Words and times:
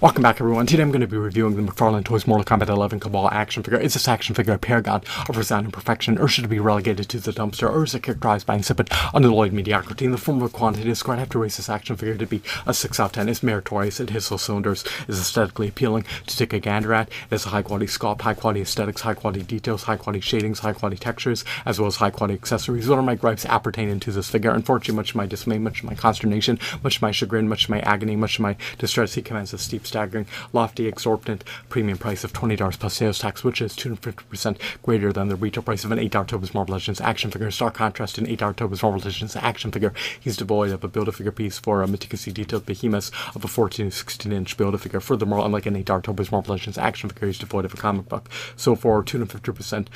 Welcome 0.00 0.22
back 0.22 0.40
everyone. 0.40 0.64
Today 0.64 0.80
I'm 0.80 0.90
going 0.90 1.02
to 1.02 1.06
be 1.06 1.18
reviewing 1.18 1.56
the 1.56 1.72
McFarlane 1.72 2.06
Toys 2.06 2.26
Mortal 2.26 2.42
Kombat 2.42 2.70
11 2.70 3.00
Kabal 3.00 3.30
action 3.30 3.62
figure. 3.62 3.78
Is 3.78 3.92
this 3.92 4.08
action 4.08 4.34
figure 4.34 4.54
a 4.54 4.58
paragon 4.58 5.02
of 5.28 5.36
resounding 5.36 5.70
perfection, 5.70 6.16
or 6.16 6.26
should 6.26 6.46
it 6.46 6.48
be 6.48 6.58
relegated 6.58 7.10
to 7.10 7.20
the 7.20 7.32
dumpster, 7.32 7.70
or 7.70 7.84
is 7.84 7.94
it 7.94 8.02
characterized 8.02 8.46
by 8.46 8.54
insipid, 8.54 8.88
unalloyed 9.12 9.52
mediocrity 9.52 10.06
in 10.06 10.12
the 10.12 10.16
form 10.16 10.40
of 10.40 10.44
a 10.44 10.56
quantity 10.56 10.94
score? 10.94 11.16
I 11.16 11.18
have 11.18 11.28
to 11.28 11.38
raise 11.38 11.58
this 11.58 11.68
action 11.68 11.96
figure 11.96 12.16
to 12.16 12.24
be 12.24 12.40
a 12.66 12.72
6 12.72 12.98
out 12.98 13.04
of 13.04 13.12
10. 13.12 13.28
It's 13.28 13.42
meritorious, 13.42 14.00
it 14.00 14.08
hits 14.08 14.30
those 14.30 14.40
cylinders, 14.40 14.86
is 15.06 15.20
aesthetically 15.20 15.68
appealing 15.68 16.06
to 16.26 16.34
take 16.34 16.54
a 16.54 16.60
gander 16.60 16.94
at. 16.94 17.08
It 17.08 17.32
has 17.32 17.44
a 17.44 17.50
high 17.50 17.60
quality 17.60 17.84
sculpt, 17.84 18.22
high 18.22 18.32
quality 18.32 18.62
aesthetics, 18.62 19.02
high 19.02 19.12
quality 19.12 19.42
details, 19.42 19.82
high 19.82 19.98
quality 19.98 20.20
shadings, 20.20 20.60
high 20.60 20.72
quality 20.72 20.96
textures, 20.96 21.44
as 21.66 21.78
well 21.78 21.88
as 21.88 21.96
high 21.96 22.08
quality 22.08 22.32
accessories. 22.32 22.88
What 22.88 22.98
are 22.98 23.02
my 23.02 23.16
gripes 23.16 23.44
appertaining 23.44 24.00
to 24.00 24.12
this 24.12 24.30
figure? 24.30 24.52
Unfortunately, 24.52 24.96
much 24.96 25.10
to 25.10 25.18
my 25.18 25.26
dismay, 25.26 25.58
much 25.58 25.80
to 25.80 25.86
my 25.86 25.94
consternation, 25.94 26.58
much 26.82 26.96
to 26.96 27.04
my 27.04 27.10
chagrin, 27.10 27.50
much 27.50 27.66
to 27.66 27.70
my 27.70 27.80
agony, 27.80 28.16
much 28.16 28.36
to 28.36 28.42
my 28.42 28.56
distress, 28.78 29.12
he 29.12 29.20
commands 29.20 29.52
a 29.52 29.58
steep 29.58 29.88
staggering 29.90 30.26
lofty, 30.52 30.86
exorbitant 30.86 31.44
premium 31.68 31.98
price 31.98 32.24
of 32.24 32.32
$20 32.32 32.78
plus 32.78 32.94
sales 32.94 33.18
tax, 33.18 33.44
which 33.44 33.60
is 33.60 33.76
250% 33.76 34.56
greater 34.82 35.12
than 35.12 35.28
the 35.28 35.36
retail 35.36 35.62
price 35.62 35.84
of 35.84 35.92
an 35.92 35.98
8 35.98 36.12
Tobas 36.12 36.54
Marvel 36.54 36.74
Legends 36.74 37.00
action 37.00 37.30
figure. 37.30 37.50
Stark 37.50 37.74
contrast 37.74 38.18
in 38.18 38.28
8 38.28 38.38
Tobas 38.38 38.82
Marvel 38.82 39.00
Legends 39.00 39.36
action 39.36 39.70
figure. 39.70 39.92
He's 40.18 40.36
devoid 40.36 40.70
of 40.70 40.84
a 40.84 40.88
Build-A-Figure 40.88 41.32
piece 41.32 41.58
for 41.58 41.82
a 41.82 41.88
meticulously 41.88 42.32
detailed 42.32 42.66
behemoth 42.66 43.10
of 43.34 43.44
a 43.44 43.48
14 43.48 43.90
to 43.90 43.96
16 43.96 44.32
inch 44.32 44.56
Build-A-Figure. 44.56 45.00
Furthermore, 45.00 45.44
unlike 45.44 45.66
an 45.66 45.76
8 45.76 45.86
Tobas 45.86 46.30
Marvel 46.32 46.54
Legends 46.54 46.78
action 46.78 47.10
figure, 47.10 47.26
he's 47.26 47.38
devoid 47.38 47.64
of 47.64 47.74
a 47.74 47.76
comic 47.76 48.08
book. 48.08 48.30
So 48.56 48.76
for 48.76 49.02
250% 49.02 49.88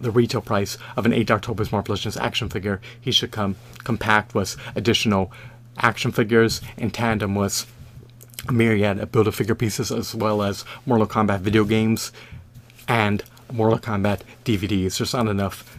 the 0.00 0.10
retail 0.10 0.40
price 0.40 0.76
of 0.96 1.06
an 1.06 1.12
8 1.12 1.28
Tobas 1.28 1.70
Marvel 1.72 1.94
Legends 1.94 2.16
action 2.16 2.48
figure, 2.48 2.80
he 3.00 3.12
should 3.12 3.30
come 3.30 3.56
compact 3.84 4.34
with 4.34 4.56
additional 4.74 5.32
action 5.78 6.12
figures 6.12 6.60
in 6.76 6.90
tandem 6.90 7.34
with 7.34 7.64
a 7.64 7.66
myriad 8.50 8.98
of 8.98 9.12
Build-A-Figure 9.12 9.54
pieces 9.54 9.92
as 9.92 10.14
well 10.14 10.42
as 10.42 10.64
Mortal 10.86 11.06
Kombat 11.06 11.40
video 11.40 11.64
games 11.64 12.12
and 12.88 13.22
Mortal 13.52 13.78
Kombat 13.78 14.20
DVDs. 14.44 14.98
There's 14.98 15.14
not 15.14 15.28
enough 15.28 15.78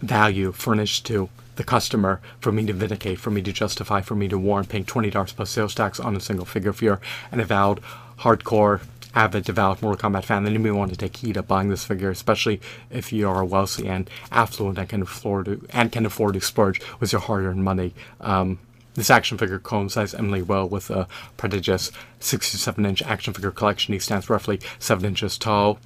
value 0.00 0.52
furnished 0.52 1.06
to 1.06 1.28
the 1.56 1.64
customer 1.64 2.20
for 2.40 2.52
me 2.52 2.64
to 2.66 2.72
vindicate, 2.72 3.18
for 3.18 3.30
me 3.30 3.42
to 3.42 3.52
justify, 3.52 4.00
for 4.00 4.14
me 4.14 4.28
to 4.28 4.38
warrant 4.38 4.68
paying 4.68 4.84
$20 4.84 5.34
plus 5.34 5.50
sales 5.50 5.74
tax 5.74 5.98
on 5.98 6.16
a 6.16 6.20
single 6.20 6.46
figure. 6.46 6.70
If 6.70 6.80
you're 6.80 7.00
an 7.32 7.40
avowed, 7.40 7.80
hardcore, 8.20 8.80
avid, 9.14 9.44
devout 9.44 9.82
Mortal 9.82 10.10
Kombat 10.10 10.24
fan, 10.24 10.44
then 10.44 10.52
you 10.52 10.60
may 10.60 10.70
want 10.70 10.92
to 10.92 10.96
take 10.96 11.16
heed 11.16 11.36
of 11.36 11.48
buying 11.48 11.68
this 11.68 11.84
figure, 11.84 12.10
especially 12.10 12.60
if 12.90 13.12
you 13.12 13.28
are 13.28 13.44
wealthy 13.44 13.88
and 13.88 14.08
affluent 14.30 14.78
and 14.78 14.88
can 14.88 15.02
afford 15.02 15.46
to, 15.46 15.66
and 15.70 15.90
can 15.90 16.06
afford 16.06 16.34
to 16.34 16.40
splurge 16.40 16.80
with 17.00 17.12
your 17.12 17.20
hard-earned 17.20 17.64
money. 17.64 17.92
Um, 18.20 18.60
this 18.98 19.10
action 19.10 19.38
figure 19.38 19.58
coincides 19.58 20.14
eminently 20.14 20.42
well 20.42 20.68
with 20.68 20.90
a 20.90 21.06
prodigious 21.36 21.90
67 22.20 22.84
inch 22.84 23.02
action 23.02 23.32
figure 23.32 23.50
collection. 23.50 23.94
He 23.94 24.00
stands 24.00 24.28
roughly 24.28 24.60
7 24.78 25.04
inches 25.04 25.38
tall. 25.38 25.78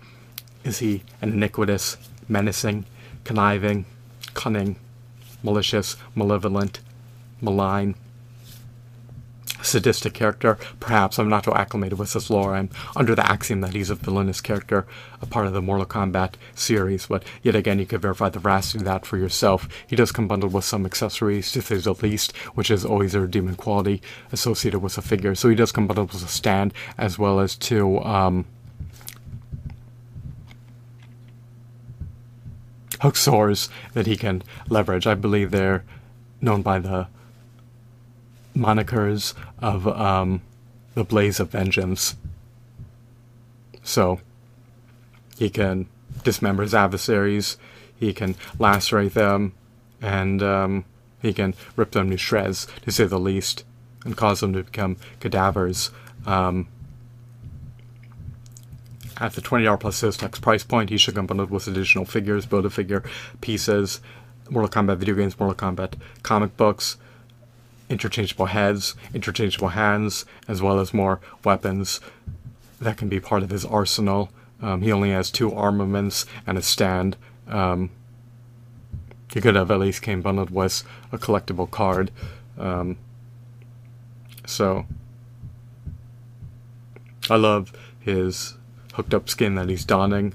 Is 0.64 0.78
he 0.78 1.02
an 1.20 1.32
iniquitous, 1.32 1.96
menacing, 2.28 2.86
conniving, 3.24 3.84
cunning, 4.34 4.76
malicious, 5.42 5.96
malevolent, 6.14 6.80
malign, 7.40 7.94
sadistic 9.72 10.14
character. 10.14 10.58
Perhaps 10.80 11.18
I'm 11.18 11.28
not 11.28 11.44
so 11.44 11.54
acclimated 11.54 11.98
with 11.98 12.12
this 12.12 12.30
lore. 12.30 12.54
I'm 12.54 12.70
under 12.94 13.14
the 13.14 13.28
axiom 13.28 13.62
that 13.62 13.74
he's 13.74 13.90
a 13.90 13.94
villainous 13.94 14.40
character, 14.40 14.86
a 15.20 15.26
part 15.26 15.46
of 15.46 15.54
the 15.54 15.62
Mortal 15.62 15.86
Kombat 15.86 16.34
series, 16.54 17.06
but 17.06 17.24
yet 17.42 17.56
again, 17.56 17.78
you 17.78 17.86
could 17.86 18.02
verify 18.02 18.28
the 18.28 18.38
veracity 18.38 18.78
of 18.78 18.84
that 18.84 19.06
for 19.06 19.16
yourself. 19.16 19.68
He 19.86 19.96
does 19.96 20.12
come 20.12 20.28
bundled 20.28 20.52
with 20.52 20.64
some 20.64 20.86
accessories, 20.86 21.50
to 21.52 21.62
say 21.62 21.76
the 21.76 21.94
least, 21.94 22.36
which 22.54 22.70
is 22.70 22.84
always 22.84 23.14
a 23.14 23.20
redeeming 23.20 23.56
quality 23.56 24.02
associated 24.30 24.80
with 24.80 24.98
a 24.98 25.02
figure. 25.02 25.34
So 25.34 25.48
he 25.48 25.56
does 25.56 25.72
come 25.72 25.86
bundled 25.86 26.12
with 26.12 26.22
a 26.22 26.28
stand, 26.28 26.74
as 26.98 27.18
well 27.18 27.40
as 27.40 27.56
two, 27.56 27.98
um, 28.00 28.44
hook 33.00 33.16
swords 33.16 33.68
that 33.94 34.06
he 34.06 34.16
can 34.16 34.42
leverage. 34.68 35.06
I 35.06 35.14
believe 35.14 35.50
they're 35.50 35.84
known 36.40 36.62
by 36.62 36.78
the 36.78 37.08
monikers 38.56 39.34
of 39.58 39.86
um, 39.88 40.42
the 40.94 41.04
Blaze 41.04 41.40
of 41.40 41.50
Vengeance. 41.50 42.16
So 43.82 44.20
he 45.36 45.50
can 45.50 45.86
dismember 46.22 46.62
his 46.62 46.74
adversaries, 46.74 47.56
he 47.98 48.12
can 48.12 48.36
lacerate 48.58 49.14
them, 49.14 49.54
and 50.00 50.42
um, 50.42 50.84
he 51.20 51.32
can 51.32 51.54
rip 51.76 51.92
them 51.92 52.10
to 52.10 52.16
shreds, 52.16 52.66
to 52.82 52.90
say 52.90 53.04
the 53.04 53.18
least, 53.18 53.64
and 54.04 54.16
cause 54.16 54.40
them 54.40 54.52
to 54.52 54.62
become 54.64 54.96
cadavers. 55.20 55.90
Um, 56.26 56.68
at 59.18 59.34
the 59.34 59.40
$20 59.40 59.78
plus 59.78 59.96
sales 59.96 60.16
tax 60.16 60.40
price 60.40 60.64
point, 60.64 60.90
he 60.90 60.96
should 60.96 61.14
come 61.14 61.26
bundled 61.26 61.50
with 61.50 61.68
additional 61.68 62.04
figures, 62.04 62.46
Build-A-Figure 62.46 63.04
pieces, 63.40 64.00
Mortal 64.50 64.68
Kombat 64.68 64.98
video 64.98 65.14
games, 65.14 65.38
Mortal 65.38 65.54
Kombat 65.54 65.94
comic 66.22 66.56
books, 66.56 66.96
interchangeable 67.92 68.46
heads, 68.46 68.96
interchangeable 69.14 69.68
hands, 69.68 70.24
as 70.48 70.62
well 70.62 70.80
as 70.80 70.94
more 70.94 71.20
weapons 71.44 72.00
that 72.80 72.96
can 72.96 73.08
be 73.08 73.20
part 73.20 73.42
of 73.42 73.50
his 73.50 73.64
arsenal. 73.64 74.30
Um, 74.60 74.82
he 74.82 74.90
only 74.90 75.10
has 75.10 75.30
two 75.30 75.52
armaments 75.52 76.26
and 76.46 76.56
a 76.56 76.62
stand. 76.62 77.16
Um, 77.46 77.90
he 79.32 79.40
could 79.40 79.54
have 79.54 79.70
at 79.70 79.78
least 79.78 80.02
came 80.02 80.22
bundled 80.22 80.50
with 80.50 80.82
a 81.12 81.18
collectible 81.18 81.70
card. 81.70 82.10
Um, 82.58 82.96
so, 84.46 84.86
I 87.30 87.36
love 87.36 87.72
his 88.00 88.54
hooked 88.94 89.14
up 89.14 89.28
skin 89.28 89.54
that 89.54 89.68
he's 89.68 89.84
donning. 89.84 90.34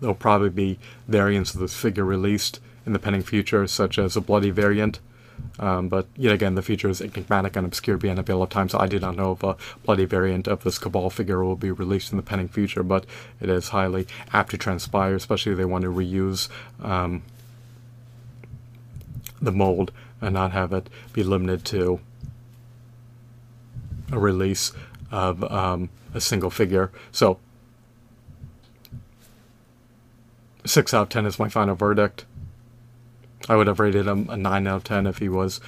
There'll 0.00 0.14
probably 0.14 0.50
be 0.50 0.78
variants 1.08 1.54
of 1.54 1.60
this 1.60 1.74
figure 1.74 2.04
released 2.04 2.60
in 2.86 2.92
the 2.92 2.98
pending 2.98 3.22
future, 3.22 3.66
such 3.66 3.98
as 3.98 4.16
a 4.16 4.20
bloody 4.20 4.50
variant 4.50 5.00
um, 5.58 5.88
but 5.88 6.06
yet 6.16 6.32
again, 6.32 6.54
the 6.54 6.62
feature 6.62 6.88
is 6.88 7.00
enigmatic 7.00 7.56
and 7.56 7.66
obscure 7.66 7.96
beyond 7.96 8.18
a 8.18 8.22
veil 8.22 8.42
of 8.42 8.50
time, 8.50 8.68
so 8.68 8.78
I 8.78 8.86
do 8.86 8.98
not 8.98 9.16
know 9.16 9.32
if 9.32 9.42
a 9.42 9.56
bloody 9.84 10.04
variant 10.04 10.48
of 10.48 10.64
this 10.64 10.78
Kabal 10.78 11.10
figure 11.10 11.44
will 11.44 11.56
be 11.56 11.70
released 11.70 12.12
in 12.12 12.16
the 12.16 12.22
pending 12.22 12.48
future, 12.48 12.82
but 12.82 13.04
it 13.40 13.48
is 13.48 13.68
highly 13.68 14.06
apt 14.32 14.50
to 14.52 14.58
transpire, 14.58 15.14
especially 15.14 15.52
if 15.52 15.58
they 15.58 15.64
want 15.64 15.82
to 15.82 15.92
reuse 15.92 16.48
um, 16.82 17.22
the 19.40 19.52
mold 19.52 19.92
and 20.20 20.34
not 20.34 20.52
have 20.52 20.72
it 20.72 20.88
be 21.12 21.22
limited 21.22 21.64
to 21.66 22.00
a 24.12 24.18
release 24.18 24.72
of 25.10 25.44
um, 25.44 25.88
a 26.14 26.20
single 26.20 26.50
figure. 26.50 26.90
So, 27.12 27.38
6 30.64 30.92
out 30.94 31.02
of 31.02 31.08
10 31.08 31.26
is 31.26 31.38
my 31.38 31.48
final 31.48 31.74
verdict. 31.74 32.24
I 33.48 33.56
would 33.56 33.66
have 33.66 33.80
rated 33.80 34.06
him 34.06 34.28
a 34.28 34.36
9 34.36 34.66
out 34.66 34.76
of 34.76 34.84
10 34.84 35.06
if 35.06 35.18
he 35.18 35.28
was 35.28 35.60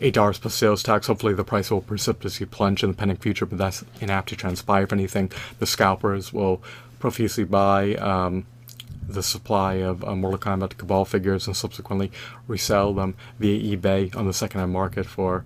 $8 0.00 0.40
plus 0.40 0.54
sales 0.54 0.82
tax. 0.82 1.06
Hopefully 1.06 1.34
the 1.34 1.44
price 1.44 1.70
will 1.70 1.80
precipitously 1.80 2.46
plunge 2.46 2.82
in 2.82 2.90
the 2.90 2.96
pending 2.96 3.18
future, 3.18 3.46
but 3.46 3.58
that's 3.58 3.84
inapt 4.00 4.26
to 4.26 4.36
transpire. 4.36 4.82
If 4.84 4.92
anything, 4.92 5.30
the 5.58 5.66
scalpers 5.66 6.32
will 6.32 6.62
profusely 6.98 7.44
buy 7.44 7.94
um, 7.96 8.46
the 9.08 9.22
supply 9.22 9.74
of 9.74 10.04
uh, 10.04 10.14
Mortal 10.14 10.38
Kombat 10.38 10.76
Kabal 10.76 11.04
figures 11.04 11.46
and 11.46 11.56
subsequently 11.56 12.10
resell 12.46 12.92
them 12.94 13.14
via 13.38 13.76
eBay 13.76 14.14
on 14.16 14.26
the 14.26 14.32
second-hand 14.32 14.72
market 14.72 15.06
for 15.06 15.44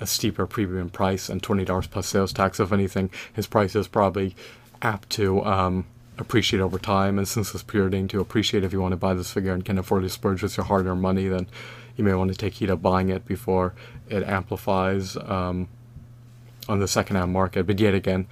a 0.00 0.06
steeper 0.06 0.46
premium 0.46 0.90
price 0.90 1.28
and 1.28 1.42
$20 1.42 1.90
plus 1.90 2.06
sales 2.06 2.32
tax. 2.32 2.58
If 2.58 2.72
anything, 2.72 3.10
his 3.32 3.46
price 3.46 3.76
is 3.76 3.88
probably 3.88 4.34
apt 4.80 5.10
to 5.10 5.44
um, 5.44 5.86
appreciate 6.22 6.60
over 6.60 6.78
time. 6.78 7.18
And 7.18 7.28
since 7.28 7.52
it's 7.54 7.62
preordained 7.62 8.10
to 8.10 8.20
appreciate 8.20 8.64
if 8.64 8.72
you 8.72 8.80
want 8.80 8.92
to 8.92 8.96
buy 8.96 9.12
this 9.12 9.30
figure 9.30 9.52
and 9.52 9.64
can 9.64 9.78
afford 9.78 10.02
to 10.02 10.08
splurge 10.08 10.42
with 10.42 10.56
your 10.56 10.64
hard-earned 10.64 11.02
money, 11.02 11.28
then 11.28 11.46
you 11.96 12.04
may 12.04 12.14
want 12.14 12.30
to 12.32 12.36
take 12.36 12.54
heed 12.54 12.70
of 12.70 12.80
buying 12.80 13.10
it 13.10 13.26
before 13.26 13.74
it 14.08 14.22
amplifies 14.22 15.16
um, 15.16 15.68
on 16.68 16.80
the 16.80 16.88
second-hand 16.88 17.32
market. 17.32 17.66
But 17.66 17.78
yet 17.78 17.94
again, 17.94 18.26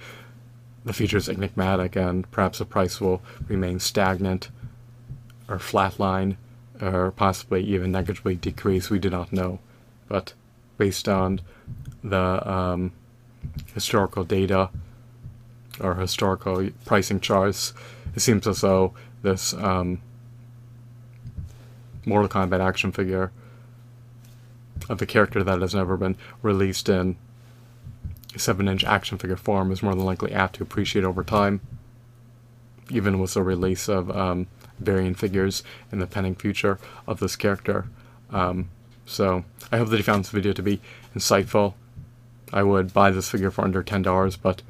the 0.83 0.93
feature 0.93 1.17
is 1.17 1.29
enigmatic, 1.29 1.95
and 1.95 2.29
perhaps 2.31 2.57
the 2.57 2.65
price 2.65 2.99
will 2.99 3.21
remain 3.47 3.79
stagnant 3.79 4.49
or 5.47 5.57
flatline 5.57 6.37
or 6.81 7.11
possibly 7.11 7.63
even 7.63 7.91
negatively 7.91 8.35
decrease. 8.35 8.89
We 8.89 8.97
do 8.97 9.11
not 9.11 9.31
know. 9.31 9.59
But 10.07 10.33
based 10.77 11.07
on 11.07 11.41
the 12.03 12.51
um, 12.51 12.93
historical 13.75 14.23
data, 14.23 14.71
or 15.81 15.95
historical 15.95 16.69
pricing 16.85 17.19
charts, 17.19 17.73
it 18.15 18.19
seems 18.19 18.47
as 18.47 18.61
though 18.61 18.93
this 19.21 19.53
um, 19.53 20.01
Mortal 22.05 22.29
Kombat 22.29 22.59
action 22.59 22.91
figure 22.91 23.31
of 24.89 25.01
a 25.01 25.05
character 25.05 25.43
that 25.43 25.61
has 25.61 25.75
never 25.75 25.97
been 25.97 26.15
released 26.41 26.89
in 26.89 27.15
7-inch 28.33 28.83
action 28.83 29.17
figure 29.17 29.35
form 29.35 29.71
is 29.71 29.83
more 29.83 29.93
than 29.93 30.05
likely 30.05 30.31
apt 30.33 30.55
to 30.55 30.63
appreciate 30.63 31.05
over 31.05 31.23
time, 31.23 31.61
even 32.89 33.19
with 33.19 33.33
the 33.33 33.43
release 33.43 33.87
of 33.87 34.09
um, 34.15 34.47
variant 34.79 35.19
figures 35.19 35.63
in 35.91 35.99
the 35.99 36.07
pending 36.07 36.35
future 36.35 36.79
of 37.07 37.19
this 37.19 37.35
character. 37.35 37.85
Um, 38.31 38.69
so 39.05 39.43
I 39.71 39.77
hope 39.77 39.89
that 39.89 39.97
you 39.97 40.03
found 40.03 40.23
this 40.23 40.31
video 40.31 40.53
to 40.53 40.63
be 40.63 40.81
insightful 41.15 41.73
I 42.53 42.63
would 42.63 42.93
buy 42.93 43.11
this 43.11 43.29
figure 43.29 43.51
for 43.51 43.63
under 43.63 43.83
$10, 43.83 44.37
but 44.41 44.61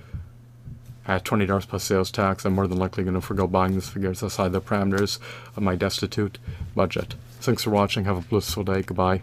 at 1.08 1.24
$20 1.24 1.68
plus 1.68 1.84
sales 1.84 2.12
tax, 2.12 2.46
I'm 2.46 2.54
more 2.54 2.68
than 2.68 2.78
likely 2.78 3.04
going 3.04 3.16
to 3.16 3.22
forego 3.22 3.48
buying 3.48 3.76
this 3.76 3.90
figure 3.90 4.10
outside 4.10 4.52
the 4.52 4.62
parameters 4.62 5.20
of 5.56 5.64
my 5.64 5.76
destitute 5.76 6.38
budget. 6.76 7.16
Thanks 7.40 7.64
for 7.64 7.72
watching. 7.72 8.06
Have 8.06 8.18
a 8.18 8.22
blissful 8.22 8.64
day. 8.64 8.84
Goodbye. 8.84 9.22